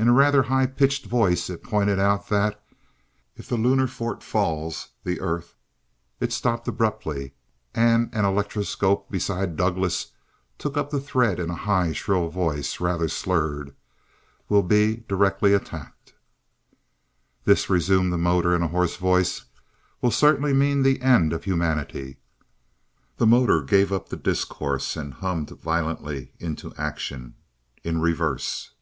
[0.00, 2.62] In a rather high pitched voice it pointed out that:
[3.34, 5.56] "If the Lunar Fort falls, the Earth"
[6.20, 7.32] It stopped abruptly,
[7.74, 10.12] and an electroscope beside Douglass
[10.56, 13.74] took up the thread in a high, shrill voice, rather slurred,"
[14.48, 16.14] will be directly attacked."
[17.44, 19.46] "This," resumed the motor in a hoarse voice,
[20.00, 22.18] "will certainly mean the end of humanity."
[23.16, 27.34] The motor gave up the discourse and hummed violently into action
[27.82, 28.74] in reverse!